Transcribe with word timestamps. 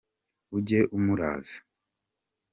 ujye 0.55 0.79
umuraza. 0.97 1.55